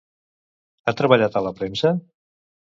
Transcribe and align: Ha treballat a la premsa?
Ha 0.87 0.95
treballat 1.03 1.37
a 1.37 1.45
la 1.51 1.53
premsa? 1.63 1.95